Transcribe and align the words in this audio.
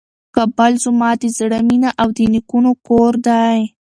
کابل 0.35 0.73
زما 0.83 1.09
د 1.21 1.23
زړه 1.37 1.59
مېنه 1.67 1.89
او 2.01 2.07
د 2.17 2.19
نیکونو 2.33 2.71
کور 2.87 3.13
دی. 3.27 3.57